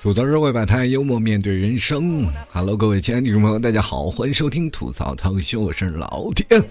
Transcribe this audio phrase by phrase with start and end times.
[0.00, 2.24] 吐槽社会百态，幽默面对人生。
[2.52, 6.62] Hello，各位亲爱的听众朋友，大家好，欢迎收听吐槽汤秀，我是老天。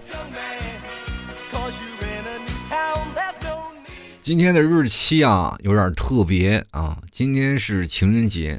[4.22, 8.58] 今天的日期啊，有点特别啊，今天是情人节。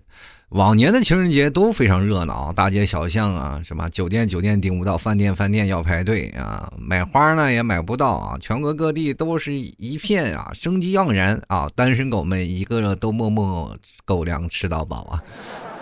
[0.50, 15.22] 往年的情人节都非常热闹，大街小巷啊，什么酒店酒店订不到，饭店饭店要排队啊，买花呢也买不到啊，全国各地都是一片啊，生机盎然啊，单身狗们一个个都默默狗粮吃到饱啊。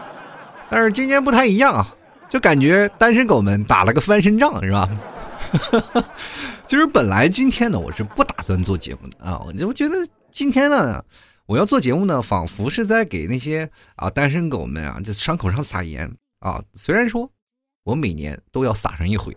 [0.69, 1.87] 但是今年不太一样啊，
[2.27, 4.89] 就感觉单身狗们打了个翻身仗，是吧？
[6.67, 9.95] 其实本来今天呢，我是不打算做节目的啊，我就觉得
[10.29, 11.01] 今天呢。
[11.47, 16.61] 我要做节目呢，仿佛是在给那些啊单身狗们啊，这伤口上撒盐啊。
[16.73, 17.31] 虽然说，
[17.85, 19.35] 我每年都要撒上一回，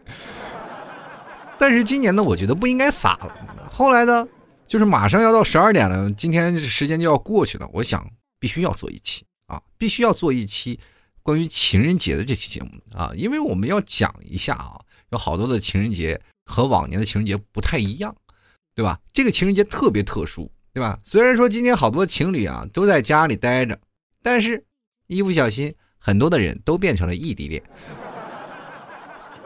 [1.56, 3.68] 但是今年呢，我觉得不应该撒了。
[3.70, 4.26] 后来呢，
[4.66, 7.70] 就是马上要到十二点了，今天时间就要过去了。
[7.72, 8.04] 我想
[8.40, 10.80] 必须要做一期啊，必须要做一期
[11.22, 18.12] 关于情人节的这期节目啊，因为我们要讲一下啊，有好多的情人节和往年的情人节不太一样，
[18.74, 18.98] 对吧？
[19.12, 20.50] 这个情人节特别特殊。
[20.72, 20.98] 对吧？
[21.02, 23.78] 虽然说今天好多情侣啊都在家里待着，
[24.22, 24.64] 但是，
[25.06, 27.62] 一不小心，很多的人都变成了异地恋，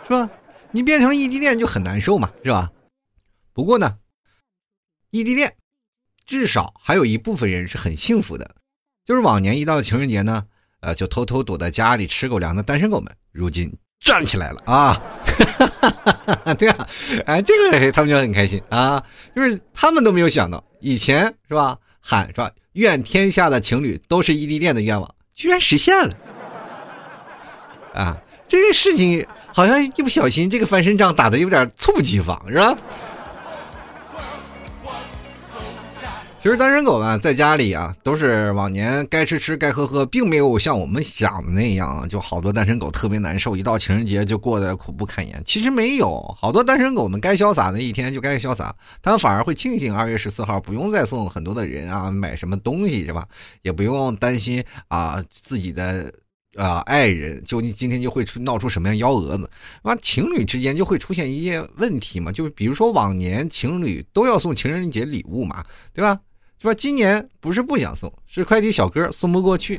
[0.05, 0.28] 是吧？
[0.70, 2.70] 你变成异地恋就很难受嘛，是吧？
[3.52, 3.98] 不过呢，
[5.11, 5.56] 异地恋
[6.27, 8.56] 至少还有一部分人是很幸福的，
[9.05, 10.47] 就是往年一到情人节呢，
[10.80, 15.00] 呃，就偷偷躲在家里吃狗粮的单身狗们，如今站起来了啊！
[16.59, 16.89] 对啊，
[17.27, 19.03] 哎，这个他们就很开心啊，
[19.34, 20.62] 就是他们都没有想到。
[20.81, 26.11] 以前是吧，喊是吧，愿天下的情侣都是异地恋的愿望，居然实现了，
[27.95, 32.77] 啊，这个事情好像一不小心，这个翻身仗打的有点猝不及防，是吧？
[36.45, 45.42] 其实单身狗呢，在家里啊，都是往年该吃吃该喝喝，并没有像我们想的那样，就好多单身狗特别难受，一到情人节就过得苦不堪言。
[45.46, 53.27] 其实没有，好多单身狗们该潇洒的一天就该潇洒，他们反而会庆幸二月十四号不用再送很多的人啊买什么东西是吧？
[53.63, 56.13] 也不用担心啊自己的
[56.57, 59.51] 啊爱人就你今天就会出闹出什么样幺蛾子，
[59.83, 65.64] 那情侣之间就会出现一些问题嘛，就比如说往年情侣都要送情人节礼物嘛，
[65.95, 66.20] 对吧？
[66.64, 69.79] 说今年不是不想送，是快递小哥送不过去。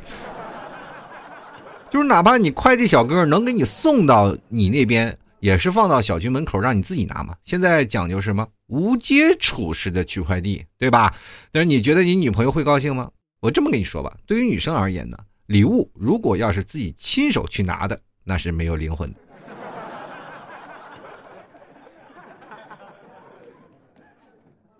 [1.90, 7.36] 就是哪怕你快递小哥能给你送到你那边，也是放到小区门口让你自己拿嘛。
[7.44, 11.12] 现在讲究什么无接触式的取快递，对吧？
[11.52, 13.10] 但是你觉得你女朋友会高兴吗？
[13.40, 19.16] 我这么跟你说吧，对于女生而言呢，礼物如果要是自己亲手去拿的，那是没有灵魂的。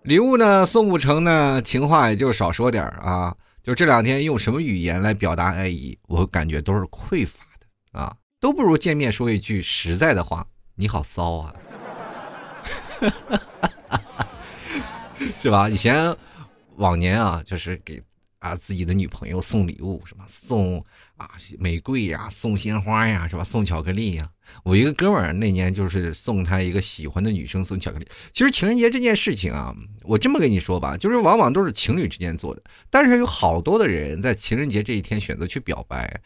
[0.06, 3.34] 礼物呢送不成呢，情话也就少说点啊。
[3.62, 7.66] 就这两天用什么语言来表达爱意，我感觉都是匮乏的
[8.00, 10.46] 啊，都不如见面说一句实在的话。
[10.76, 11.54] 你好骚啊，
[15.42, 15.68] 是吧？
[15.68, 16.14] 以前
[16.76, 18.00] 往年啊，就是给。
[18.38, 20.84] 啊，自己的女朋友送礼物，什么送
[21.16, 23.42] 啊玫瑰呀，送鲜花呀，是吧？
[23.42, 24.30] 送巧克力呀。
[24.62, 28.06] 我一个哥们儿那年就是送他一个喜欢的女生送巧克力。
[28.32, 36.20] 其实情人节这件事情啊，我这么跟你说吧，就是往往都是情侣之间做的，但是有好多的人在情人节这一天选择去表白。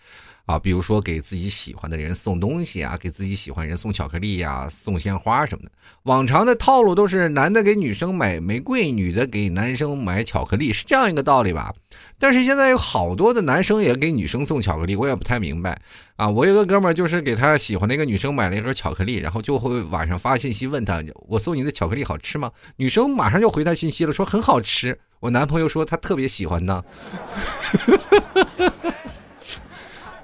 [0.51, 5.71] 啊，比如说给自己喜欢的人送东西啊，给自己喜欢人送巧克力呀，送鲜花什么的。
[6.03, 11.73] 往常的套路都是男的给女生买玫瑰，女的给男生买巧克力，是这样一个道理吧？
[12.19, 15.81] 但是现在有好多的男生也给女生送巧克力，我也不太明白
[16.17, 16.29] 啊。
[16.29, 24.99] 我有个哥们儿就是给他喜欢的一个女生买了一盒巧克力，然后就会晚上发信息问他：“我送你的巧克力好吃吗？”女生马上就回他信息了，说很好吃。
[25.21, 26.83] 我男朋友说他特别喜欢呢。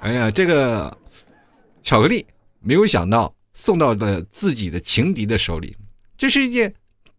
[0.06, 0.96] 哎呀，这个
[1.82, 2.24] 巧克力
[2.60, 5.76] 没有想到送到了自己的情敌的手里，
[6.16, 6.72] 这是一件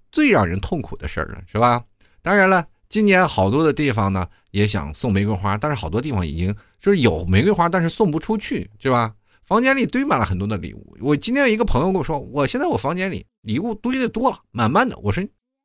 [0.09, 1.83] 最让人痛苦的事儿了，是吧？
[2.21, 9.13] 当然了，今年好多的地方呢也想送玫瑰花，但是好多地方已经就是有玫瑰花，但是送不出去，是吧？
[9.43, 10.95] 房间里堆满了很多的礼物。
[11.01, 14.97] 我今天有一个朋友跟我说，我现在我房间里礼物堆的多了，满满的。
[14.99, 15.21] 我说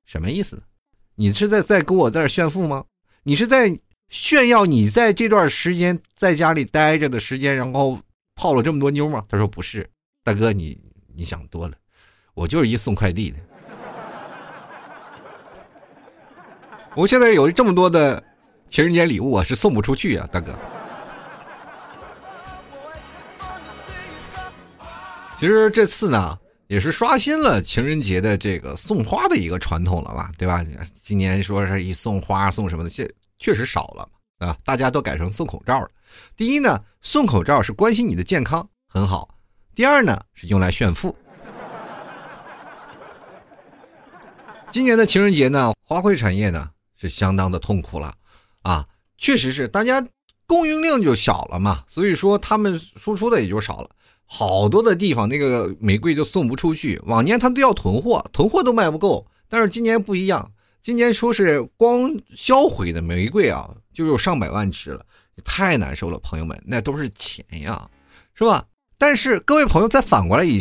[0.06, 0.61] 什么意思？
[1.14, 2.85] 你是在在跟我在这炫富吗？
[3.23, 3.79] 你是在？
[4.12, 7.99] 炫耀你在这段时间在家里待着的时间，然后
[8.35, 9.25] 泡了这么多妞吗？
[9.26, 9.88] 他说不是，
[10.23, 10.79] 大哥你
[11.17, 11.75] 你想多了，
[12.35, 13.38] 我就是一送快递的。
[16.94, 18.23] 我现在有这么多的
[18.69, 20.55] 情人节礼物啊，是送不出去啊，大哥。
[25.38, 30.62] 其实这次呢，也是刷新了情人节的这个送花的一个传统了吧，对吧？
[31.00, 33.11] 今年说是一送花送什么的，现。
[33.43, 34.09] 确实少了
[34.39, 34.56] 啊！
[34.65, 35.91] 大家都改成送口罩了。
[36.37, 39.29] 第一呢，送口罩是关心你的健康，很好；
[39.75, 41.15] 第二呢，是用来炫富。
[44.71, 48.15] 今年的情人节呢，花卉产业呢是相当的痛苦了，
[48.62, 48.87] 啊，
[49.19, 50.06] 确实是大家
[50.47, 53.91] 供应量就小了嘛，所以说他们输出的也就少了。
[54.25, 59.27] 好多的地方那个玫瑰就送不出去，往年他都要囤货，囤货都卖不够。
[59.49, 65.06] 但是今年不一样，今年说是光销毁的玫瑰啊，就有上百万只了，
[65.44, 67.88] 太难受了，朋友们，那都是钱呀，
[68.34, 68.67] 是吧？
[68.99, 70.58] 但是各位朋友再反过来一，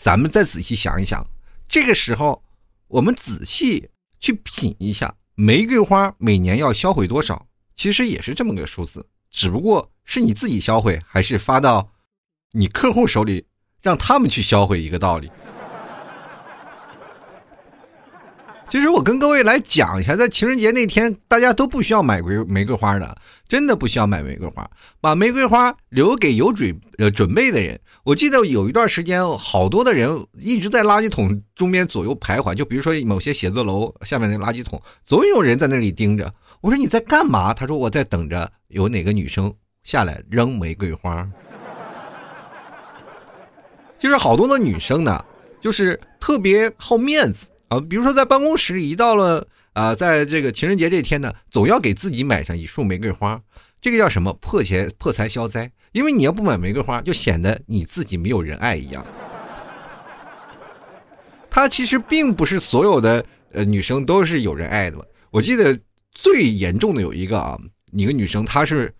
[0.00, 1.26] 咱们再仔细想一想，
[1.68, 2.40] 这个时候
[2.86, 3.88] 我们仔细
[4.20, 7.44] 去品一下，玫瑰花每年要销毁多少？
[7.74, 11.90] 其实也是这么个数字，只不过是你自己销毁还是发到。
[12.52, 13.44] 你客户手里，
[13.82, 15.28] 让他们去销毁一个道理。
[18.68, 23.16] 其实我跟各位来讲一下，在情人节那天，大家都不需要买玫玫瑰花的，
[23.46, 24.68] 真的不需要买玫瑰花，
[25.00, 27.78] 把玫瑰花留给有准呃准备的人。
[28.02, 36.32] 我记得有一段时间，好多的人一直在垃圾桶中间左右徘徊，就比如说某些写字楼下面那垃圾桶，总有人在那里盯着。
[36.60, 37.54] 我说你在干嘛？
[37.54, 41.28] 他说我在等着有哪个女生下来扔玫瑰花。
[43.96, 45.24] 就是好多的女生呢，
[45.60, 47.80] 就是特别好面子啊。
[47.88, 53.40] 比如说在办公室，一到了啊，在这个情人节这天呢，总要给自己买上一束玫瑰花。
[53.80, 54.32] 这个叫什么？
[54.40, 55.70] 破钱破财消灾。
[55.92, 59.04] 因为你要不买玫瑰花，就显得你自己没有人爱一样。
[61.50, 64.98] 他其实并不是所有的呃女生都是有人爱的。
[65.30, 65.78] 我记得
[66.12, 67.58] 最严重的有一个啊，
[67.92, 68.92] 一个女生她是。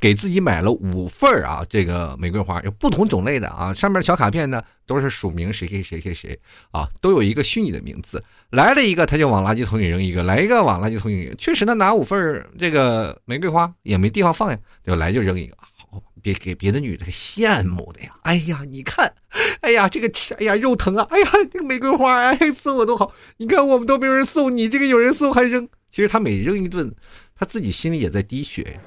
[0.00, 6.38] 给自己买了五份啊，这个玫瑰花有不同种类的啊，上面小卡片呢都是署名谁谁谁谁谁
[6.70, 8.22] 啊，都有一个虚拟的名字。
[8.50, 11.36] 来了一个他就往垃圾桶里扔一个，来一个往垃圾桶里扔。
[11.36, 18.16] 确实他拿五份这个玫瑰花也没地方放呀，就来就扔一个，好别给别的女的羡慕的呀。
[18.22, 19.12] 哎呀，你看，
[19.60, 25.68] 哎呀这个吃哎呀肉疼啊，哎呀这个玫瑰花哎送我多好，你看我们都没有人送你，这个有人送还扔。
[25.90, 26.94] 其实他每扔一顿，
[27.34, 28.78] 他自己心里也在滴血。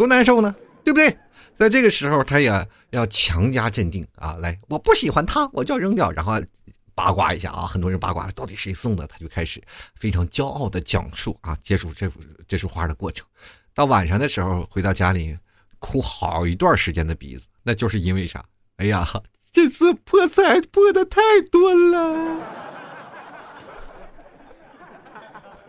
[0.00, 1.14] 多难受呢，对不对？
[1.58, 2.50] 在这个时候，他也
[2.88, 4.34] 要强加镇定啊！
[4.40, 6.10] 来，我不喜欢他，我就要扔掉。
[6.10, 6.40] 然后
[6.94, 9.06] 八卦一下啊，很多人八卦了，到底谁送的？
[9.06, 9.62] 他就开始
[9.94, 12.18] 非常骄傲的讲述啊，接触这幅
[12.48, 13.26] 这束花的过程。
[13.74, 15.36] 到晚上的时候，回到家里，
[15.78, 18.42] 哭好一段时间的鼻子，那就是因为啥？
[18.78, 19.06] 哎呀，
[19.52, 21.20] 这次破财破的太
[21.52, 22.38] 多了，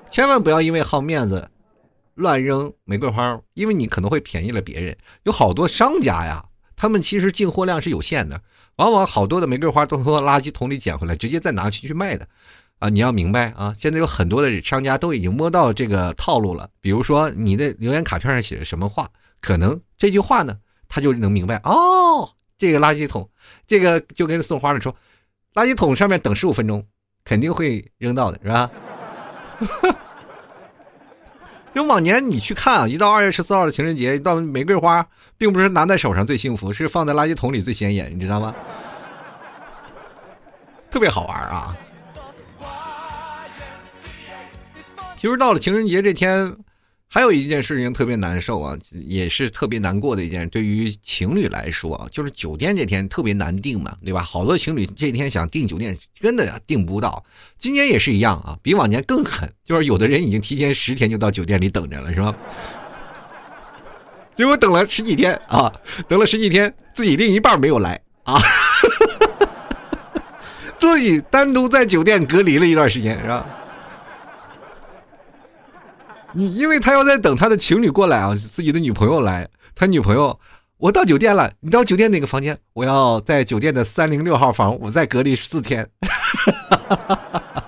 [0.09, 1.50] 千万不要因为好面子。
[2.21, 4.95] 乱扔玫瑰花，因为你可能会便宜了别人。
[5.23, 6.45] 有好多商家呀，
[6.77, 8.41] 他们其实进货量是有限的，
[8.77, 12.25] 往往好多的玫瑰花都从垃圾桶里捡回来，直接再拿去去卖的。
[12.79, 16.69] 啊，你要明白啊，现在有很多的商家都已经摸到这个套路了。
[16.79, 19.09] 比如说你的留言卡片上写着什么话，
[19.39, 20.57] 可能这句话呢，
[20.87, 22.29] 他就能明白哦。
[22.57, 23.29] 这个垃圾桶，
[23.67, 24.95] 这个就跟送花的说，
[25.53, 26.85] 垃圾桶上面等十五分钟，
[27.23, 28.71] 肯定会扔到的，是吧？
[31.73, 35.05] 就往年你去看啊，一到二月十四号的情人节，一到玫瑰花，
[35.37, 38.53] 并不是拿在手上最幸福，是放在垃圾桶里最显眼，你知道吗？
[40.89, 41.75] 特别好玩啊！
[45.17, 46.55] 其实到了情人节这天。
[47.13, 50.47] 还有一件事情特别难受啊，也是特别难过的一件。
[50.47, 54.23] 对于情侣来说啊，就是酒店这天特别难订嘛，对吧？
[54.23, 57.21] 好多情侣这天想订酒店，真的订不到。
[57.59, 62.33] 今年也是一样啊，比往年更狠，就是有的人已经提前十天就到酒店里等着了，是吧？
[64.33, 65.69] 结果等了十几天啊，
[66.07, 68.39] 等了十几天，自己另一半没有来啊，
[70.79, 73.45] 自己单独在酒店隔离了一段时间，是吧？
[76.33, 80.39] 你因为他要在等他的情侣过来啊，自己的女朋友来，他女朋友，
[80.77, 82.57] 我到酒店了，你到酒店哪个房间？
[82.73, 85.89] 我要在酒店的三零六号房，我再隔离四天。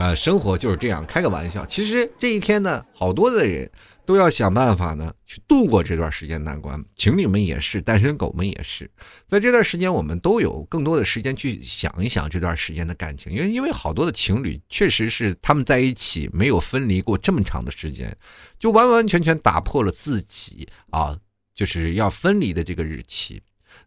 [0.00, 1.64] 啊，生活就是这样，开个玩笑。
[1.66, 3.70] 其实这一天呢，好多的人。
[4.06, 6.84] 都要想办法呢，去度过这段时间难关。
[6.96, 8.90] 情侣们也是，单身狗们也是，
[9.24, 13.32] 在这段时间，我们都有更多的时间去想一想这段时间的感情。
[13.32, 18.12] 因为，因为好多的情侣确实是他们在一起没有分离过这么长的时间，
[18.58, 21.16] 就完完全全打破了自己啊，
[21.54, 23.40] 就是要分离的这个日期。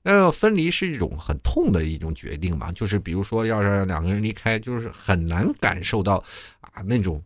[0.04, 2.72] 那分离是一种很痛的一种决定嘛？
[2.74, 6.24] 就是比如说，要是两个人离开，就是很难感受到
[6.60, 7.20] 啊那种。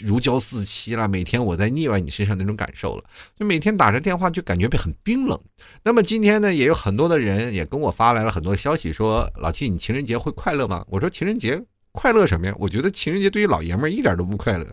[0.00, 3.04] 如胶似漆了，每天我在腻歪你身上那种感受了，
[3.36, 5.38] 就每天打着电话就感觉被很冰冷。
[5.82, 10.84] 那么今天呢，也有很多的人也跟我发来了很多消息，说老 T，你情人节会快乐吗？
[10.88, 11.62] 我说情人节
[11.92, 12.54] 快乐什么呀？
[12.58, 14.66] 我觉得情人节对于老爷们儿一点都不快乐。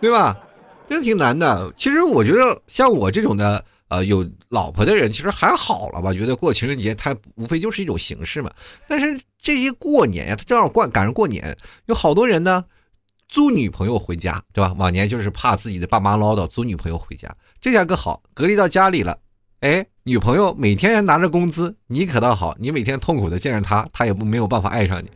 [0.00, 0.36] 对吧？
[0.88, 1.72] 真的挺难的。
[1.78, 6.12] 其实我觉得像我这种的，呃，有老婆的人，其实还好了吧？
[6.12, 8.50] 觉得过情人节，它无非就是一种形式嘛。
[8.88, 12.64] 但是这些过年呀，他正好过赶上过年，有好多人呢，
[13.28, 14.74] 租女朋友回家，对吧？
[14.76, 17.32] 往年就是怕自己的爸妈唠叨，租女朋友回家。
[17.60, 19.16] 这下可好，隔离到家里了，
[19.60, 25.08] 哎，女朋友每天拿着工资，你可倒好，你每天痛苦的见着她，她也不没有办法爱上你。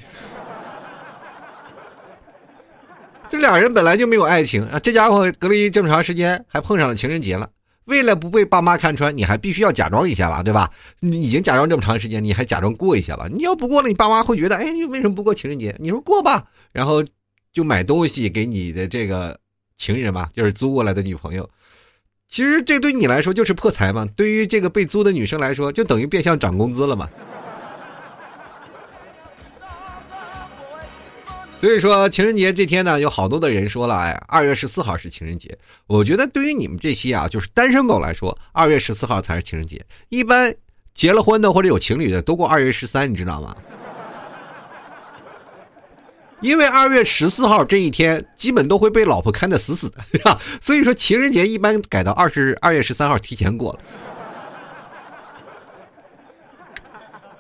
[3.29, 7.49] 这俩人本来就没有爱情啊，这家伙隔离这么长时间，还碰上了情人节了。
[7.87, 10.71] 为了不被爸妈看穿，你还必须要假装一下吧，对吧？
[11.01, 13.27] 你已经假装这么长时间，你还假装过一下吧。
[13.33, 15.75] 你要不过了，你爸妈会觉得，哎，你为什么不过情人节？
[15.79, 17.05] 你说过吧，然后
[17.53, 19.39] 就买东西给你的这个
[19.77, 21.49] 情人吧，就是租过来的女朋友。
[22.29, 27.09] 其实这对你来说就是破财嘛，对于这个被租的女生来说，就等于变相涨工资了嘛。
[31.61, 35.59] 所以说情人节这天呢，有好多的人说了，哎，二月十四号是情人节。
[35.87, 39.85] 我觉得对于你们这些啊，就是单身狗来说，二月十四号才是情人节。
[40.09, 40.55] 一般
[40.95, 43.55] 结了婚的或者有情侣的都过二月十三，你知道吗？
[46.41, 50.41] 因为二月十四号这一天基本都会被老婆看得死死的，是吧？
[50.63, 53.79] 所以说情人节一般改到二十二月十三号提前过了。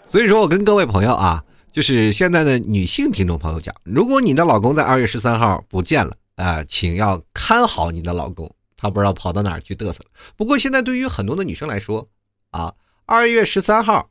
[0.07, 1.43] 所以说我跟各位朋友啊。
[1.73, 10.11] 就是现在的女性听众朋友讲，如果你的老公在二月十三号不见了啊，请要看好你的老公，他不知道跑到哪儿去嘚瑟了。
[10.37, 12.07] 不过现在对于很多的女生来说
[12.51, 12.73] 啊，
[13.07, 14.11] 二月十三号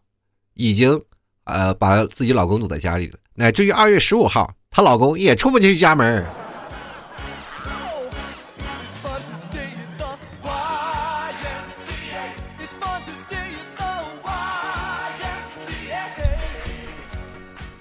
[0.54, 1.02] 已经
[1.44, 6.26] 呃把自己老公堵在家里了，乃至于二月十五号，她老公也出不去家门。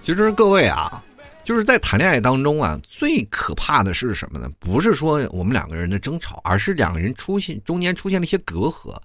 [0.08, 1.04] 其实各位啊，
[1.44, 4.50] 就是在谈恋爱当中啊，最可怕的是什么呢？
[4.58, 8.98] 不是说我们两个人的争吵，而是两个人出现中间出现了一些隔阂。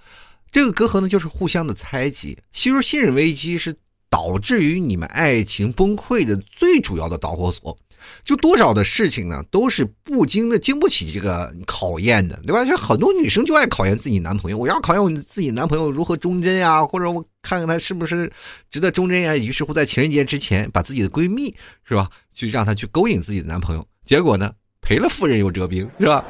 [0.49, 2.39] 这个隔阂呢，就是互相的猜忌。
[2.53, 3.75] 其实信任危机是
[4.09, 7.77] 导致于你们爱情崩溃的最主要的导火索。
[8.23, 12.63] 就多少的事情呢，都是不经的、经不起这个考验的，对吧？
[12.65, 18.31] 就很多女生就爱考验自己男朋友，我要考验我自己男朋友如何忠贞呀，或者我看看他是不是
[18.69, 19.35] 值得忠贞呀。
[19.35, 23.85] 于是乎，在情人节之前，把自己的闺蜜是吧，去让她去勾引自己的男朋友。
[24.05, 26.23] 结果呢，赔了夫人又折兵，是吧？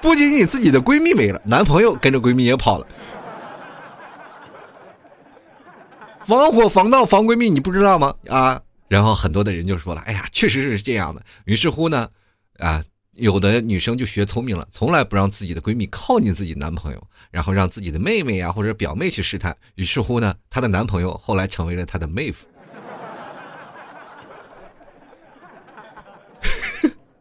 [0.00, 2.86] 不仅仅自己的闺蜜没了，男朋友跟着闺蜜也跑了。
[6.26, 8.14] 防火防盗防闺蜜，你不知道吗？
[8.28, 8.60] 啊！
[8.88, 12.08] 然后很多的人就说了：“哎呀，确实是这样的。”于是乎呢，
[12.58, 19.56] 啊，有的女生就学聪明了，从来不让自己的闺蜜靠近自己男朋友，然后让自己的妹妹呀或者表妹去试探。
[19.74, 22.46] 于是乎呢，她的男朋友后来成为了她的妹夫。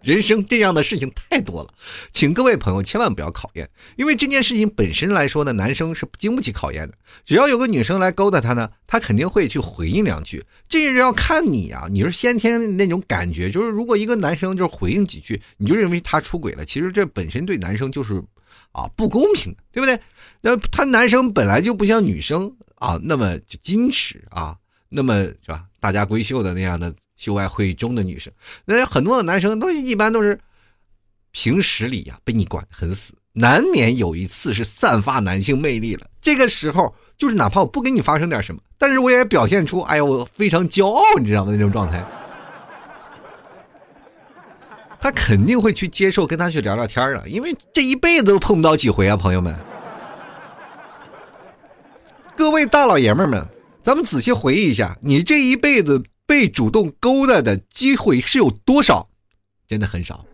[0.04, 1.74] 人生这样的事情太多了，
[2.12, 6.94] 请各位朋友千万不要考验，因为这件事情本身来说呢，男生是经不起考验的。
[7.26, 10.44] 只要有个女生来勾搭他呢，他肯定会去回应两句。
[10.68, 18.22] 这是要看你啊，你是先天那种感觉，就是如果一个男生就是回应几句，你就认为他出轨了，其实这本身对男生就是
[18.74, 19.98] 啊不公平，对不对？
[20.42, 24.58] 那他男生本来就不像女生啊那么矜持啊，
[24.90, 25.64] 那么是吧？
[25.80, 26.94] 大家闺秀的那样的。
[27.16, 28.34] 秀外慧中的女生，
[28.66, 30.40] 那很多的男生都一般都是
[31.32, 36.08] 平时里呀被你管得很死，难免有一次是散发男性魅力了。
[36.22, 41.52] 这个时候就是哪怕我不跟你发生点什么，但是我也表现出哎呀我非常骄傲，你知道吗？
[41.52, 42.04] 那种状态，
[45.00, 49.58] 他肯定会去接受跟他去聊聊天啊，因为这一辈子都碰不到几回啊，朋友们，
[52.36, 53.46] 各位大老爷们们，
[53.84, 56.04] 咱们仔细回忆一下，你这一辈子。
[56.26, 59.10] 被主动勾搭的机会是有多少？
[59.68, 60.26] 真的很少。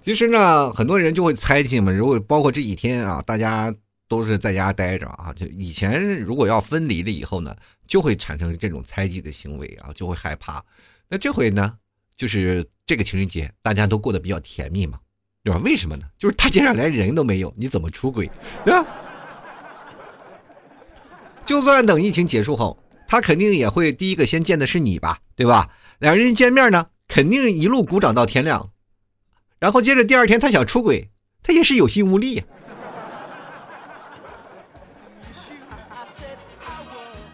[0.00, 1.92] 其实呢，很多人就会猜忌嘛。
[1.92, 3.72] 如果包括这几天啊，大家
[4.08, 7.54] 都是在家待着啊，就以前如果要分离了以后呢，
[7.86, 10.64] 就会产生这种猜忌的行为啊，就会害怕。
[11.08, 11.76] 那这回呢，
[12.16, 14.98] 就是这个情人节，大家都过得比较甜蜜嘛，
[15.44, 15.60] 对吧？
[15.62, 16.04] 为什么呢？
[16.18, 18.28] 就是大街上连人都没有，你怎么出轨，
[18.64, 18.84] 对吧？
[21.44, 25.68] 就算等疫情结束后，他肯定也会第一个先见的是你吧，对吧？
[25.98, 28.70] 两人见面呢，肯定一路鼓掌到天亮，
[29.58, 31.10] 然后接着第二天他想出轨，
[31.42, 32.42] 他也是有心无力。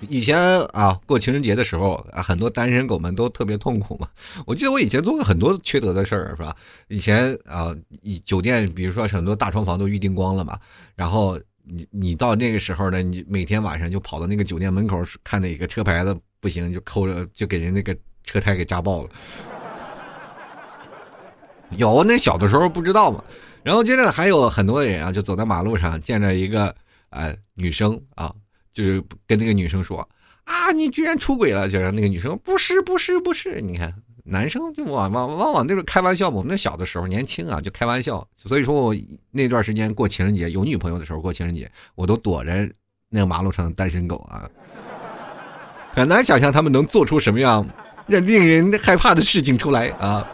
[0.08, 0.38] 以前
[0.72, 4.08] 啊，过情人节的时候啊，很多单身狗们都特别痛苦嘛。
[4.46, 6.56] 我记得我以前做过很多缺德的事儿，是吧？
[6.88, 10.58] 以前啊，以酒店，比如说很多大床房都预订光了嘛，
[10.96, 11.38] 然后。
[11.68, 13.02] 你你到那个时候呢？
[13.02, 19.10] 你每天晚上就跑到那个酒店门口看哪个车牌子不行，就扣着就给人那个车胎给扎爆了。
[21.70, 23.22] 有那小的时候不知道嘛。
[23.62, 26.74] 然后接着还有很多人啊，就走在马路上，见着一个
[27.10, 28.34] 呃女生啊，
[28.72, 30.08] 就是跟那个女生说
[30.44, 33.94] 啊，你居然出轨了，就让那个女生不是不是不是，你看。
[34.30, 38.26] 男生就往往往往那种开玩笑嘛，我们那小的时候年轻啊，就开玩笑。
[38.36, 38.94] 所以说我
[39.30, 42.68] 那段时间过情人节有女朋友的时候过情人节，我都躲着
[43.08, 44.48] 那个马路上的单身狗啊。
[45.92, 47.66] 很难想象他们能做出什么样
[48.06, 50.30] 让令人害怕的事情出来啊。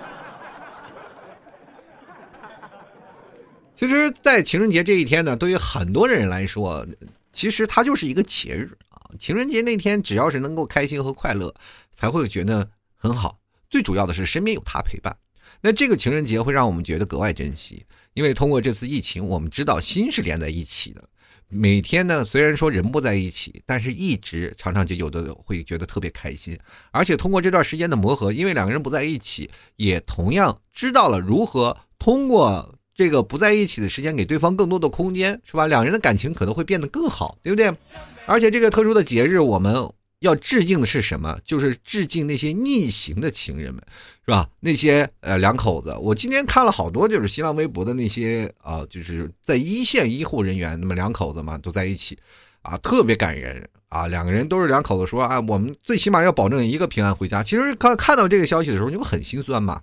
[3.75, 6.87] 其实，在情人节这一天呢，对于很多人来说，
[7.33, 9.11] 其实它就是一个节日啊。
[9.19, 11.53] 情人节那天，只要是能够开心和快乐，
[11.93, 13.37] 才会觉得很好。
[13.75, 15.13] 最主要的是身边有他陪伴，
[15.61, 21.03] 那这个情人节会让我们觉得格外珍惜，因为通过这次疫情，我们知道心是连在一起的。
[21.49, 26.57] 每天呢，虽然说人不在一起，但是一直长长久久的会觉得特别开心。
[26.93, 35.67] 而且通过这段时间的磨合，因为两个人不在一起，也同样知道了如何通过这个不在一起的时间给对方更多的空间，是吧？
[35.67, 37.77] 两人的感情可能会变得更好，对不对？
[38.25, 39.93] 而且这个特殊的节日，我们。
[40.21, 41.39] 要致敬的是什么？
[41.45, 43.83] 就是致敬那些逆行的情人们，
[44.25, 44.49] 是吧？
[44.61, 52.19] 那些呃两口子，我今天看了好多，就是新浪微博的那些啊，就是在一线医护人员，那么两口子嘛都在一起，
[52.63, 54.07] 啊，特别感人啊。
[54.07, 57.43] 两个人都是两口子说啊，我们最起码要保证一个平安回家。
[57.43, 59.83] 其实看看到这个消息的时候，你会很心酸嘛。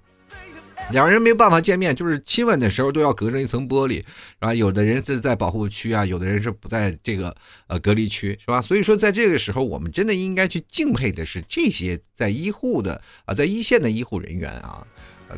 [0.91, 4.03] 两人没办法见面，就是亲吻的时候都要隔着一层玻璃，
[4.39, 7.36] 然后有的人是在保护区啊，有的人是不在这个
[7.67, 8.62] 呃隔离区，是吧？
[8.62, 14.86] 所以说，在这个时候，我们真的应该去敬佩的是这些在医护的啊，在一线的医护人员啊。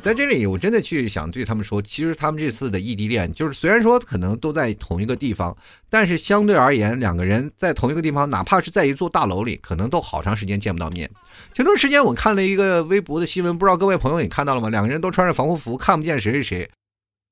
[0.01, 5.55] 在这里，我真的去想对他们说，其实他们这次的异地恋，就是虽然说可能都在同一个地方，
[5.89, 11.09] 但是相对而言，两个人在同一个地方，哪怕是在一座大楼里，可能都好长时间见不到面。
[11.53, 14.69] 前段时间我看了一个微博的新闻，不知道各位朋友也看到了吗？
[14.69, 16.69] 两个人都穿着防护服，看不见谁是谁。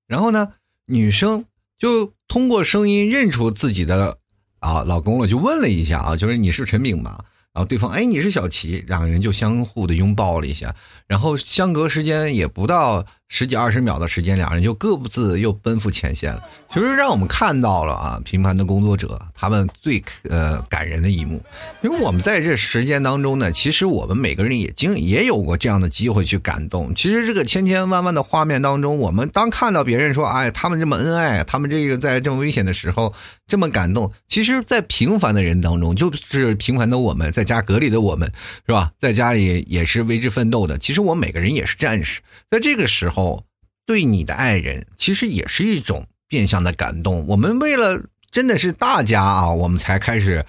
[0.08, 0.54] 然后呢，
[0.88, 1.45] 女生
[1.78, 4.17] 就通过声音认出自己的
[4.60, 7.24] 啊老公了，就问了一下啊，就是你是陈炳吗？
[7.54, 10.74] 然后对方，哎，你是小齐，两个人就相互的拥抱了一下，
[11.08, 13.06] 然后相隔时间也不到。
[13.34, 16.44] 十几二十秒的时间，两人就各自又奔赴前线了。
[16.70, 21.41] 其实让我们看到了啊，平凡的工作者他们最呃感人的一幕。
[21.82, 26.94] 因为我们在这时间当中呢，其实我们每个人也经也有过这样的机会去感动。
[26.94, 33.13] 其实这个千千万万的画面当中，我们当看到别人说，哎，他们这么恩爱，他们这个在这么危险的时候
[33.48, 34.12] 这么感动。
[34.28, 38.30] 其实，在平凡的人当中，就是平凡的我们在家隔离的我们，
[38.65, 38.91] 是吧？
[39.00, 40.78] 在家里也是为之奋斗的。
[40.78, 43.21] 其实我每个人也是战士，在这个时候。
[43.22, 43.44] 哦，
[43.86, 47.26] 对你的爱人，其实也是一种变相的感动。
[47.28, 50.44] 我们为了真的是大家啊，我们才开始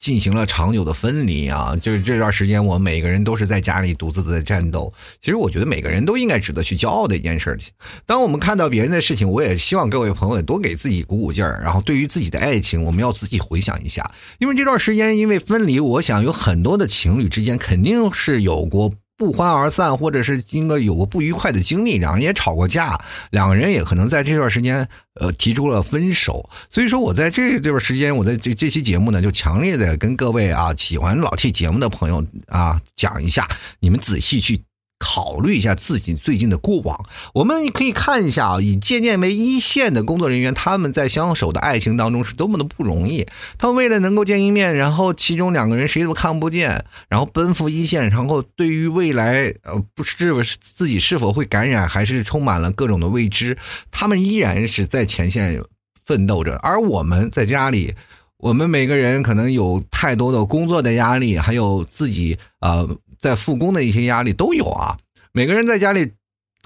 [0.00, 1.76] 进行了长久的分离啊。
[1.76, 4.92] 就是这段时间，我们每个人都是在家里独自的战斗。
[5.20, 7.58] 其实，我觉得每个人都应该值得去骄傲的一件事。
[8.06, 11.60] 当我们看到别人的事情，我也希望各位朋友多给自己鼓鼓劲儿。
[11.62, 18.92] 然后，对于自己的爱情，我们要自己回想一下，因为这段时间因为分离，我想有很多的情侣之间肯定是有过。
[19.18, 22.98] 不欢而散，或者是应该有过不愉快的经历，两人也吵过架，
[23.30, 26.48] 两个人也可能在这段时间，呃，提出了分手。
[26.70, 33.48] 所以说，我在这段时间，我在这这期节目呢，就强烈的跟各位啊，喜欢老 T 节目的朋友啊，讲一下，
[33.80, 34.67] 你们仔细去。
[34.98, 43.24] 考虑一下自己最近的过往，我们可以看一下啊，以渐渐为一线的工作人员，他们在相守的爱情当中是多么的不容易。
[43.56, 53.56] 他们为了能够见一面，然后其中两个人谁都看不见，然后奔赴一线，然后对于未来呃，不是自己是否会感染，还是充满了各种的未知，
[53.92, 55.62] 他们依然是在前线
[56.04, 56.56] 奋斗着。
[56.56, 57.94] 而我们在家里，
[58.38, 62.98] 我们每个人可能有太多的工作的压力，还有自己呃。
[63.18, 64.96] 在复工的一些压力都有啊，
[65.32, 66.12] 每个人在家里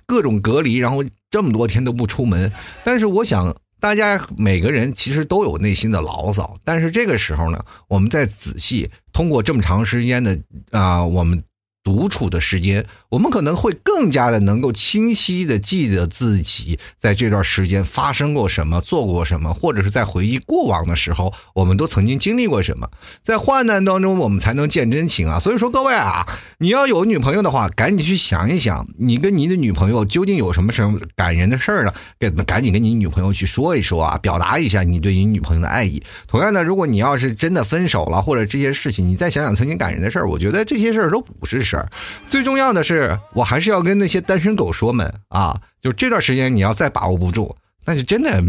[0.07, 2.53] 各种隔离，然后这么多天都不出门。
[2.85, 6.57] 但是我想，大家每个人其实都有内心的牢骚。
[6.65, 10.39] 但是这个时候呢，我们再仔细通过这么长时间的
[10.71, 11.43] 啊，我们。
[11.85, 22.89] 独处的时间，我们可能会更加的能够清晰的记得自己在这段时间发生过什么，做过什么，或者是在回忆过往的时候，我们都曾经经历过什么。
[23.23, 25.39] 在患难当中，我们才能见真情啊！
[25.39, 31.93] 所以说，各位啊，你要有女朋友的话，赶紧去想一想，你跟你的女朋友究竟有什么什么感人的事儿呢？
[32.19, 36.03] 赶赶紧跟你女朋友去说一说啊，表达一下你对你女朋友的爱意。
[36.27, 41.63] 同样的，如果你要是真的分手了，或者这些事情，你再想想曾经感人的事儿，我觉得这些事儿都不是。
[41.63, 41.89] 事儿，
[42.29, 43.02] 最重要的是，
[43.33, 48.43] 我还是要跟那些单身狗说们啊，就这段时间你要再把握不住，那就真的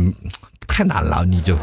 [0.68, 1.58] 太难了，你就。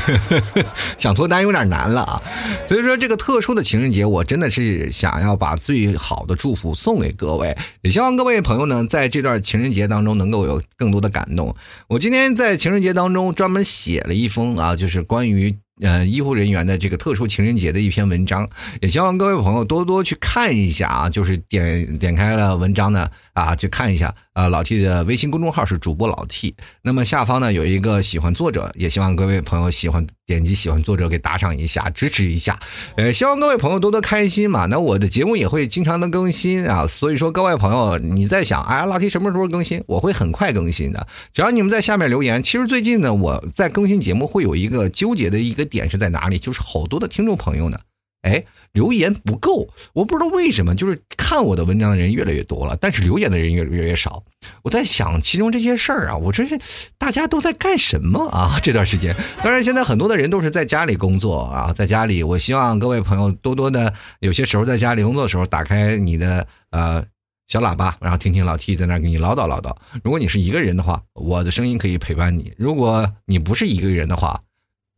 [0.98, 2.22] 想脱单有点难了啊。
[2.66, 11.54] 所以说，这个特殊的情人节，我真的是想要把最好的祝福送给各位，也希望各位朋友呢，在这段情人节当中能够有更多的感动。
[11.86, 15.56] 我今天在情人节当中专门写了一封啊，就是关于。
[15.80, 18.48] 呃，医护人员的这个特殊情人节的一篇文章，
[18.80, 24.48] 也希望各位朋友多多去看一下啊，就是点点开了文章呢啊，去看一下啊。
[24.48, 32.58] 老 T 的微信公众号是主播老 T，那么下方呢有一个喜欢作者，也希望各位朋友喜欢点击喜欢作者给打赏一下，支持一下。
[32.96, 34.66] 呃，希望各位朋友多多开心嘛。
[34.66, 39.82] 那我的节目也会经常的更新啊，所以说各位朋友你在想，哎，老 T 什么时候更新？
[39.86, 42.42] 我会很快更新的，只要你们在下面留言。
[42.42, 45.70] 其实最近呢，我在更新节目会有一个纠结的一个。
[45.70, 46.36] 点是在哪里？
[46.36, 47.78] 就是好多的听众朋友呢，
[48.22, 54.22] 哎，留言不够，我不知道为什么，就是看我的文章的人越来越多了，但是留言的人越越越少。
[54.62, 56.58] 我在想其中这些事儿啊，我这是
[56.98, 58.58] 大家都在干什么啊？
[58.62, 67.02] 这段时间，当然现在很多的人都是在家里工作啊，在家里，我希望各位朋友多多的，有些时候在家里工作的时候，打开你的呃
[67.48, 69.74] 小喇叭，然后听听老 T 在那儿给你唠叨唠叨。
[70.04, 74.40] 如果你是一个人的话，我的声音可以陪伴你；如果你不是一个人的话，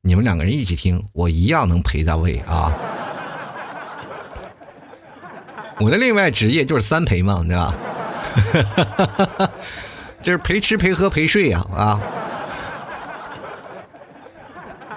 [0.02, 2.72] 你们两个人一起听，我一样能陪在位啊！
[5.78, 7.74] 我的另外职业就是三陪嘛，对吧？
[10.22, 12.00] 就是陪吃陪喝陪睡呀啊！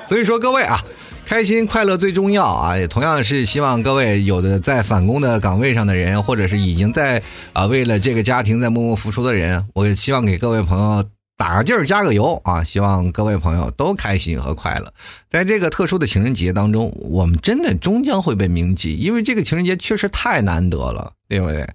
[0.05, 0.79] 所以说各位啊，
[1.25, 2.77] 开心快乐最重要啊！
[2.77, 7.19] 也同样是希望各位有的在返工的岗位上的人，或者是已经在
[7.53, 11.03] 啊为了这个家庭在默默付出的人，我也希望给各位朋友。
[11.38, 12.63] 打个劲儿，加个油啊！
[12.63, 14.93] 希望各位朋友都开心和快乐。
[15.30, 21.67] 在这个特殊的情人节当中，我们真的终将会被铭记，因为这个情人节确实太难得了，对不对？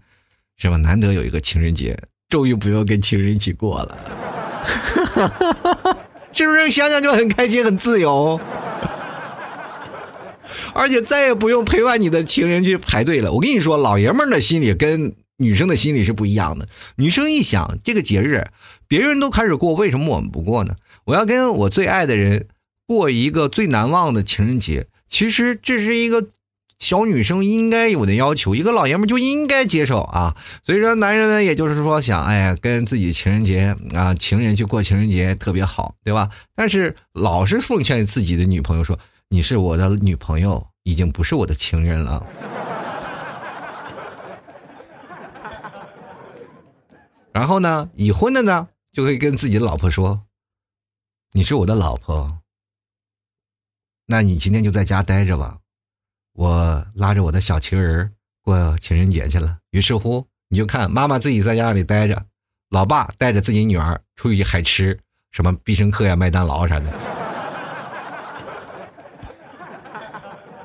[0.57, 0.79] 是吧？
[0.79, 1.99] 难得有一个情人节，
[2.31, 3.99] 终于不用跟情人一起过了，
[6.33, 6.70] 是不是？
[6.70, 8.40] 想想就很开心、很自由，
[10.73, 13.31] 而且再也不用陪伴你的情人去排队了。
[13.33, 15.14] 我跟你说，老爷们儿的心里跟。
[15.42, 16.68] 女生的心里是不一样的。
[16.96, 18.46] 女生一想，这个节日
[18.90, 20.74] 别人都开始过，为什么我们不过呢？
[21.05, 22.48] 我要跟我最爱的人
[22.88, 24.88] 过一个最难忘的情人节。
[25.07, 26.26] 其实这是一个
[26.81, 30.35] 小女生应该有的要求，一个老爷们就应该接受啊。
[30.64, 36.29] 所以说，男人呢，也就是说想，哎呀，跟自己情人节啊，情人去过情人节特别好，对吧？
[36.57, 38.98] 但是老是奉劝自己的女朋友说
[39.31, 42.26] ：“你是我的女朋友，已经不是我的情人了。”
[47.33, 50.20] 然后呢，已婚的呢，就会跟自己的老婆说
[51.33, 52.40] ：“你是我的老婆，
[54.07, 55.59] 那你今天就在家待着吧，
[56.33, 62.26] 我拉着我的小情人过情人节去了。”于是乎，你就看妈妈自己在家里待着，
[62.70, 64.98] 老爸带着自己女儿出去海吃
[65.31, 66.90] 什么必胜客呀、麦当劳啥的，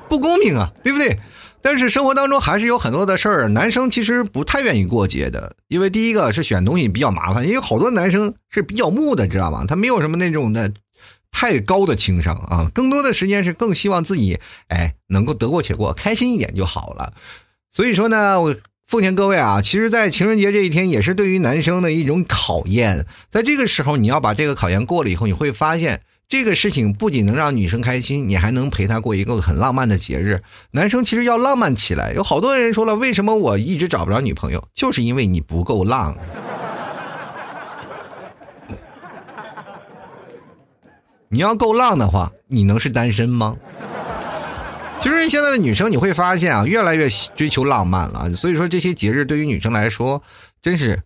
[0.08, 1.16] 不公平啊，对不对？
[1.66, 9.64] 但是生活当中还是有很多的事儿，男生其实不太愿意过节的，因为第一个是选东西比较麻烦，因为好多男生是比较木的，知道吗？
[9.66, 10.72] 他没有什么那种的
[11.32, 17.12] 太高的情商啊，更多的时间是更希望自己哎能够得过且过，开心一点就好了。
[17.72, 18.54] 所以说呢，我
[18.86, 26.02] 奉劝各位啊，其实，在情人节这一天也是对于男生的一种考验，在这个时候你要把这个考验过了以后，你会发现。
[26.28, 30.42] 这个事情不仅能让女生开心，你还能陪她过一个很浪漫的节日。
[30.72, 34.60] 男生其实要浪漫起来，有好多人说了，为什么我一直找不着女朋友？
[34.74, 36.16] 就是因为你不够浪。
[41.30, 43.56] 你要够浪的话，你能是单身吗？
[45.00, 48.34] 其实现在的女生你会发现啊，越来越追求浪漫了。
[48.34, 50.20] 所以说这些节日对于女生来说，
[50.60, 51.00] 真是。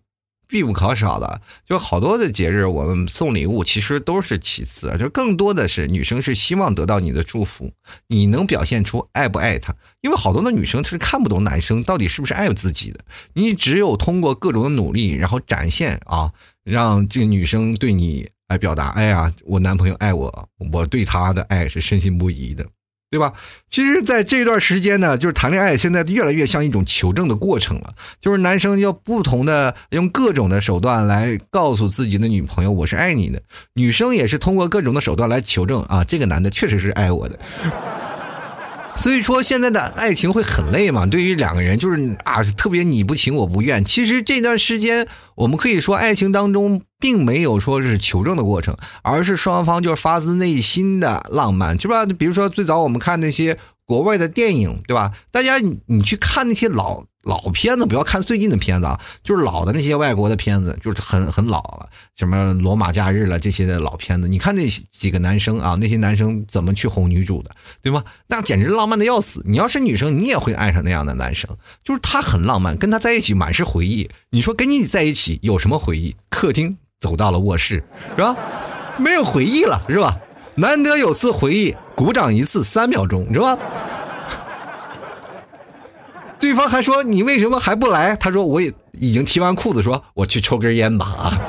[0.51, 7.71] 必不可少的，就好多的节日，我们送礼物其实都是其次，就更多的是女生是希望得到你的祝福，
[8.07, 12.99] 你能表现出爱不爱她，因为好多的女生她是看不懂男生到底是不是爱自己的，
[13.33, 16.33] 你只有通过各种的努力，然后展现啊，
[16.65, 22.65] 让这个女生对你来表达，哎呀，我男朋友爱我，我对他的爱是深信不疑的。
[23.11, 23.33] 对吧？
[23.67, 27.93] 其实，在这段时间呢，就是谈恋爱，现在越来越像一种求证的过程了。
[28.21, 33.41] 就是男生要不同的用各种的手段来告诉自己的女朋友，我是爱你的。
[33.73, 37.37] 女生也是通过各种的手段来求证啊，这个男的确实是爱我的。
[39.01, 41.07] 所以说，现在的爱情会很累嘛？
[41.07, 43.83] 对于两个人，就是啊，特别你不情我不愿。
[43.83, 52.05] 其实这段时间，我们可以说，爱情当中并没有说是求证的过程，而是双方就是发自内心的浪漫，是吧？
[52.05, 55.11] 比如说最早我们看那些国外的电影，对吧？
[55.31, 64.27] 大家你你去看那些老老片子，不要看最近的片子啊，就是老的那些外国的片子，就是很很老了，什么罗马假日了这些的老片子。
[64.27, 68.03] 你看那几个男生啊，那些男生怎么去哄女主的，对吗？
[68.27, 69.41] 那简直浪漫的要死。
[69.45, 71.49] 你要是女生，你也会爱上那样的男生，
[71.83, 74.09] 就是他很浪漫，跟他在一起满是回忆。
[74.31, 76.15] 你说跟你在一起有什么回忆？
[76.29, 77.83] 客厅走到了卧室，
[78.15, 78.35] 是吧？
[78.97, 80.17] 没有回忆了，是吧？
[80.55, 83.57] 难得有次回忆，鼓掌一次三秒钟，是吧？
[86.41, 88.15] 对方还说你为什么还不来？
[88.15, 91.39] 他说我也已经提完裤子，说我去抽根烟吧啊！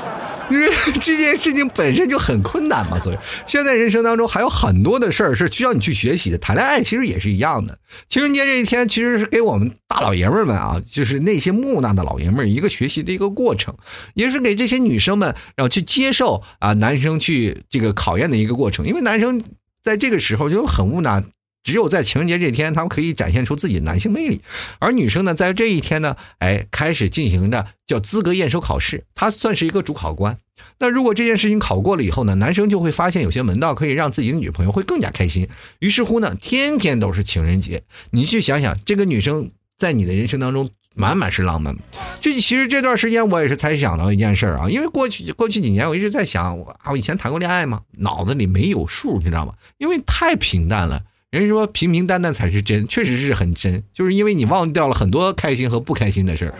[0.51, 0.69] 因为
[1.01, 6.37] 这件事情本身就很困难嘛，所以现在人生当中还有很多的事儿是需要你去学习的。
[6.37, 7.75] 谈恋爱其实也是一样的，
[8.07, 13.75] 情人节这一天其实是给我们大老爷们儿们啊，就是那些木讷的老爷们儿一个学习的一个过程，
[14.13, 18.85] 也是给这些女生们然后去接受啊男生去这个考验的一个过程。
[18.85, 19.41] 因为男生
[19.81, 21.23] 在这个时候就很木讷。
[21.63, 24.41] 只有在情人节这天，他们可以展现出自己男性魅力，
[24.79, 30.37] 而女生呢，在这一天呢，哎，开始进行着叫资格验收考试，他算是一个主考官。
[30.79, 35.47] 那如果这件事情考过了以后呢，男生就会发现有些门道可以让自己的女朋友会更加开心。
[35.79, 37.83] 于是乎呢，天天都是情人节。
[38.11, 41.75] 你去想想，这个女生在你的人生当中满满是浪漫。
[42.19, 47.81] 就其实这段时间我也是才想到一件事儿啊，因为过去过去几年我一直在想，我啊，我以前谈过恋爱吗？
[47.99, 49.53] 脑子里没有数，你知道吗？
[49.77, 51.01] 因为太平淡了。
[51.39, 56.53] 人说平平淡淡才是真，确实是很真，就是因为你忘掉了很多开心和不开心的事儿。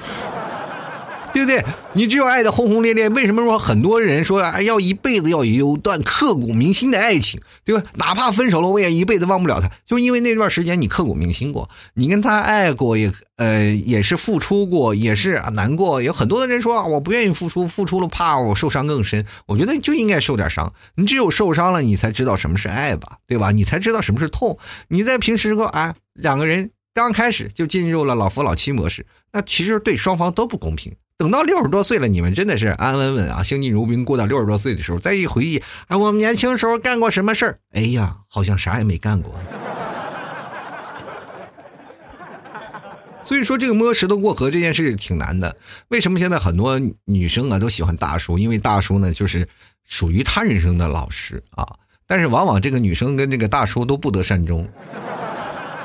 [1.34, 1.64] 对不对？
[1.94, 3.10] 你只有爱的轰轰烈烈。
[3.10, 7.84] 为什么说很多人说哎要一辈子要有段刻骨铭心的爱情，对吧？
[7.96, 16.02] 哪怕分手了，我也一辈子忘不了他，就因为那段时间你刻骨铭心过，你跟他爱过，也呃也是付出过，也是难过。
[16.02, 19.26] 有很多的人说我不愿意付出，付出了怕我受伤更深。
[19.48, 23.52] 我觉得就应该受点伤，你只有受伤了，你才知道什么是爱吧，对吧？
[23.52, 24.58] 你才知道什么是痛。
[24.88, 30.94] 你在平时说啊，两个人刚开始就进入了老夫老妻模式，那其实对双方都不公平。
[31.18, 37.60] 等到六十多岁了，你们真的是安安稳稳啊，相敬如宾，过到六十多岁的时候，再一回忆，啊，我们年轻时候干过什么事儿？
[37.72, 39.34] 哎呀，好像啥也没干过。
[43.22, 45.56] 所以说，这个摸石头过河这件事挺难的。
[45.88, 48.38] 为什么现在很多女生啊都喜欢大叔？
[48.38, 49.48] 因为大叔呢，就是
[49.86, 51.66] 属于他人生的老师啊。
[52.06, 54.68] 但是往往这个女生跟这个大叔都不得善终。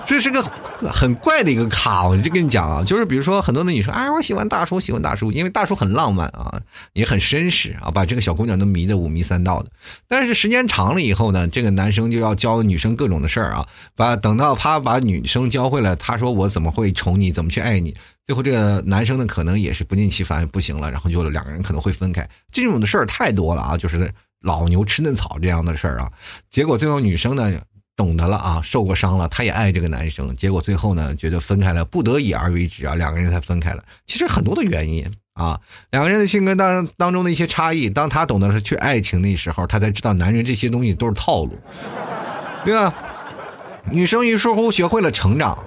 [0.09, 0.42] 这是个
[0.90, 6.59] 很怪的一个卡，我就跟你讲啊，就是比如说很多的女生，哎，我喜欢大叔，喜欢大叔，因为大叔很浪漫啊，
[6.94, 9.71] 也很绅士啊，把这个小姑娘都迷得五迷三道的。
[10.07, 17.94] 但是时间长了以后呢，这个男生就要教女生各种的事儿啊，把等到他把女生教会了，他说我怎么会宠你，怎么去爱你？
[18.25, 22.27] 最后这个男生呢，可能也是不厌其烦，不行了，然后就两个人可能会分开。
[22.51, 26.11] 这种的事儿太多了啊，就是老牛吃嫩草这样的事儿啊。
[26.49, 27.53] 结果最后女生呢。
[27.99, 33.83] 懂得了啊，受过伤了，他也爱这个男生，结果最后呢，觉得分开了，不得已而为之啊，两个人才分开了。
[34.07, 41.59] 其实很多的原因啊，两个人的性格当当中的一些差异，当他懂得是去爱情的时候，他才知道男人这些东西都是套路，
[42.65, 42.95] 对吧？
[43.91, 45.65] 女生于是乎学会了成长，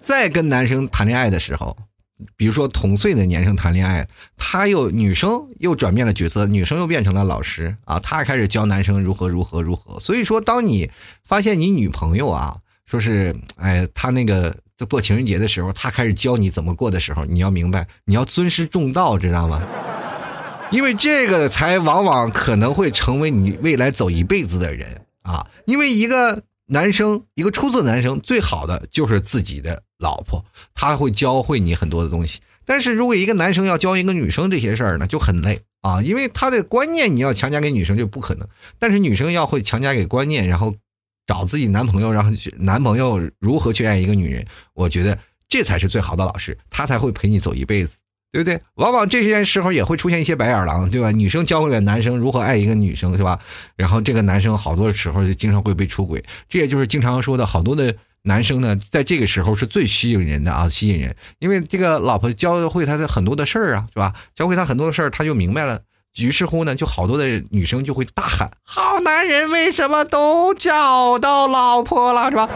[0.00, 1.76] 在跟男生谈恋爱的时候。
[2.36, 10.00] 比如说同岁的男生谈恋爱，他又女生又转变了角色，女生又变成了老师啊，他开始教男生如何如何如何。
[10.00, 10.90] 所以说，当你
[11.24, 19.62] 发现你女朋友啊，说是哎，他那个在过情人节的时候，他开始教你怎么过的时候，你要明白，你要尊师重道，知道吗？
[20.72, 25.46] 因为这个才往往可能会成为你未来走一辈子的人啊。
[25.64, 29.82] 因为一个男生，一个出色男生，最好的就是自己的。
[29.98, 32.40] 老婆，他会教会你很多的东西。
[32.66, 38.46] 但是如果一个男生要教一个女生这些事儿呢，就很累啊，因为他的观念你要强加给女生就不可能。
[38.78, 40.74] 但是女生要会强加给观念，然后
[41.26, 47.96] 找自己男朋友，然后男朋友如何去爱一个女人，我觉得这才是最好的老师，他才会陪你走一辈子，
[48.32, 48.60] 对不对？
[48.74, 51.10] 往往这些时候也会出现一些白眼狼，对吧？
[51.10, 53.38] 女生教会了男生如何爱一个女生，是吧？
[53.76, 57.94] 然后这个男生好多时候就经常会被出轨，这也就是经常说的好多的。
[58.22, 64.12] 男生呢，在这个时候是最吸引人的啊，吸引人，因为这个老婆教会他的很多的事儿啊，是吧？
[64.34, 65.80] 教会他很多的事儿，他就明白了。
[66.18, 72.48] 于是乎呢，就好多的女生就会大喊：“好男人为什么都找到老婆了，是吧？”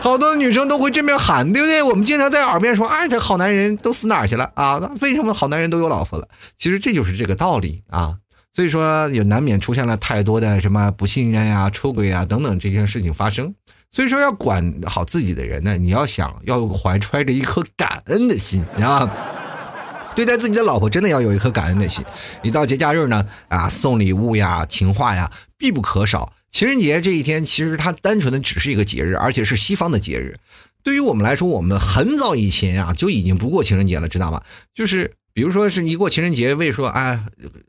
[0.00, 1.82] 好多女生都会这边喊，对不对？
[1.82, 4.78] 我们经常在耳边说：“啊，这好男人都死哪儿去了啊？
[5.00, 8.14] 为什么好男人都有老婆了？”其实这就是这个道理啊。
[8.54, 13.54] 所以说，也难免出现了太多的什么不信任呀、出轨啊等等这些事情发生。
[13.92, 19.12] 所以说，要管好自己的人呢，你要想要怀揣着一颗感恩的心，你知道吗？
[20.14, 22.04] 对待自己的老婆，真的要有一颗感恩的心。
[22.42, 26.32] 一到节假日呢，啊，送礼物呀、情话呀，必不可少。
[26.50, 30.36] 情人节这一天，其实它单纯的只是一个节日，而且是西方的节日。
[30.82, 34.42] 对于我们来说，我们很早以前啊就已经不过情人节了，知道吗？
[34.74, 37.22] 就是比如说是一过情人节，为说哎，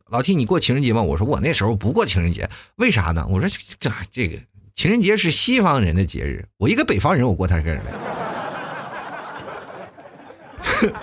[0.10, 1.02] 老 T 你过情人节吗？
[1.02, 3.28] 我说我那时候不过情人节，为啥呢？
[3.30, 3.48] 我说
[3.80, 4.38] 这这个
[4.74, 7.84] 情人节是西方人的节日，我一个北方人，我过它干什
[10.82, 11.02] 么？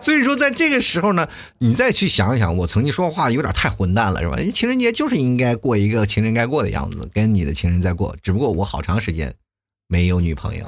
[0.00, 4.36] 所以说，在这个时候呢，你再去想一想，我曾经说话有点太混蛋了，是吧？
[4.54, 8.16] 情人节就是应该过一个情人该过的样子，跟你的情人在过。
[8.22, 9.34] 只不过我好长时间
[9.88, 10.64] 没有女朋友，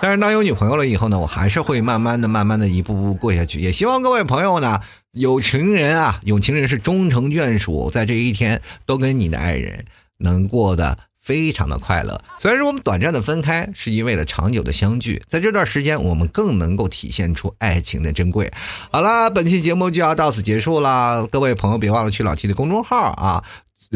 [0.00, 3.58] 但是当有女朋友了以后呢，我还是会慢慢的、慢慢的一步步过下去。
[3.60, 4.80] 也希望各位朋友呢，
[5.12, 9.86] 有情人啊，有情人是终成眷属，在这一天都跟你的爱人
[10.18, 10.98] 能过的。
[11.30, 12.20] 非常的快乐。
[12.40, 18.52] 虽然说我们短暂的分开，是因为了长久的相聚，在这段时间，我们更能够体现出爱情的珍贵。
[18.90, 21.24] 好了，本期节目就要到此结束了。
[21.28, 23.44] 各位朋友，别忘了去老 T 的公众号啊，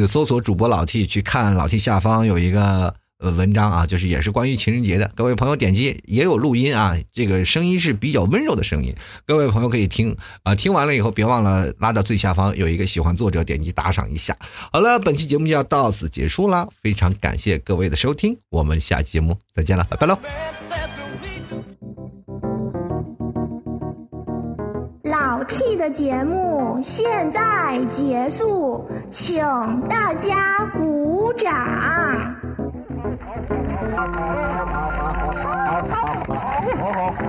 [0.07, 2.94] 搜索主播老 T，去看老 T 下方有一个。
[3.31, 5.11] 文章啊，就是也是关于情人节的。
[5.15, 8.95] 各位朋友点击也有录音啊，这个声音是比较温柔的声音，
[9.27, 10.55] 各位朋友可以听啊。
[10.55, 14.37] 听完了以后，别忘了拉到最下方有一个喜欢作者，点击打赏一下。
[14.73, 20.19] 好了，本期节目就要到此结束了，非常感谢各位的收听，我们下期节目再见了，拜拜喽。
[25.05, 29.37] 老 T 的节目现在结束，请
[29.89, 32.54] 大家鼓掌。
[33.05, 33.11] 好，
[35.90, 36.25] 好，
[36.79, 37.25] 好，好，